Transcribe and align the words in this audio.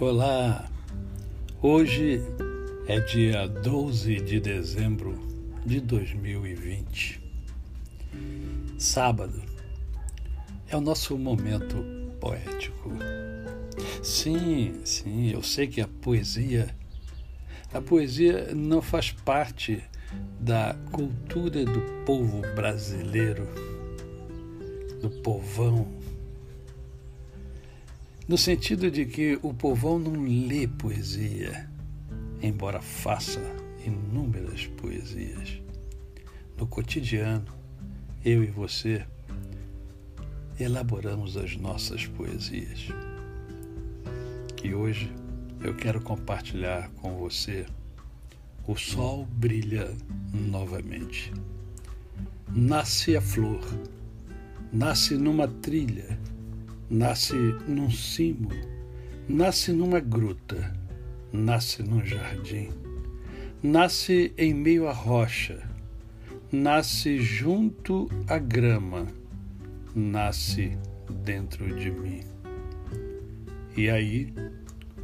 Olá! 0.00 0.70
Hoje 1.60 2.22
é 2.86 3.00
dia 3.00 3.48
12 3.48 4.20
de 4.20 4.38
dezembro 4.38 5.18
de 5.66 5.80
2020. 5.80 7.20
Sábado 8.78 9.42
é 10.68 10.76
o 10.76 10.80
nosso 10.80 11.18
momento 11.18 11.84
poético. 12.20 12.92
Sim, 14.00 14.80
sim, 14.84 15.32
eu 15.32 15.42
sei 15.42 15.66
que 15.66 15.80
a 15.80 15.88
poesia 15.88 16.72
a 17.74 17.80
poesia 17.80 18.54
não 18.54 18.80
faz 18.80 19.10
parte 19.10 19.82
da 20.38 20.76
cultura 20.92 21.64
do 21.64 21.80
povo 22.04 22.42
brasileiro, 22.54 23.48
do 25.02 25.10
povão 25.22 25.88
no 28.28 28.36
sentido 28.36 28.90
de 28.90 29.06
que 29.06 29.38
o 29.42 29.54
povão 29.54 29.98
não 29.98 30.22
lê 30.22 30.68
poesia, 30.68 31.66
embora 32.42 32.82
faça 32.82 33.40
inúmeras 33.86 34.66
poesias. 34.66 35.62
No 36.58 36.66
cotidiano, 36.66 37.46
eu 38.22 38.44
e 38.44 38.48
você 38.48 39.06
elaboramos 40.60 41.38
as 41.38 41.56
nossas 41.56 42.04
poesias. 42.04 42.88
E 44.62 44.74
hoje 44.74 45.10
eu 45.62 45.74
quero 45.74 46.02
compartilhar 46.02 46.90
com 46.96 47.16
você 47.16 47.64
O 48.66 48.76
Sol 48.76 49.24
Brilha 49.24 49.96
Novamente. 50.34 51.32
Nasce 52.54 53.16
a 53.16 53.22
flor, 53.22 53.64
nasce 54.70 55.16
numa 55.16 55.48
trilha 55.48 56.18
nasce 56.90 57.36
num 57.66 57.90
cimo, 57.90 58.50
nasce 59.28 59.72
numa 59.72 60.00
gruta, 60.00 60.74
nasce 61.32 61.82
num 61.82 62.04
jardim, 62.04 62.70
nasce 63.62 64.32
em 64.38 64.54
meio 64.54 64.88
à 64.88 64.92
rocha, 64.92 65.68
nasce 66.50 67.18
junto 67.18 68.08
à 68.26 68.38
grama, 68.38 69.06
nasce 69.94 70.78
dentro 71.24 71.66
de 71.76 71.90
mim. 71.90 72.22
E 73.76 73.90
aí 73.90 74.32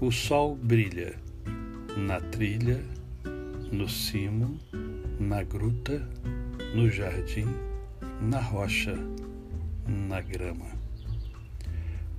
o 0.00 0.10
sol 0.10 0.56
brilha 0.56 1.14
na 1.96 2.20
trilha, 2.20 2.80
no 3.70 3.88
cimo, 3.88 4.58
na 5.20 5.42
gruta, 5.42 6.08
no 6.74 6.90
jardim, 6.90 7.46
na 8.20 8.40
rocha, 8.40 8.96
na 9.86 10.20
grama. 10.20 10.83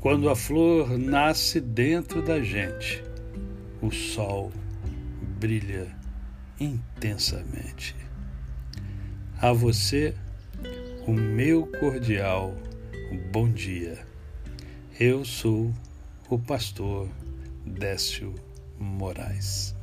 Quando 0.05 0.29
a 0.29 0.35
flor 0.35 0.99
nasce 0.99 1.59
dentro 1.59 2.21
da 2.21 2.39
gente, 2.39 3.03
o 3.81 3.89
sol 3.89 4.51
brilha 5.39 5.87
intensamente. 6.59 7.95
A 9.41 9.51
você, 9.51 10.13
o 11.07 11.11
meu 11.11 11.65
cordial 11.79 12.53
bom 13.31 13.49
dia. 13.49 14.05
Eu 14.99 15.25
sou 15.25 15.73
o 16.29 16.37
pastor 16.37 17.09
Décio 17.65 18.35
Moraes. 18.77 19.75